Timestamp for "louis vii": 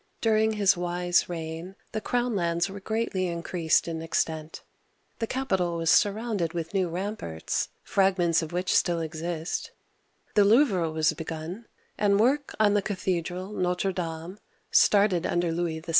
15.51-15.89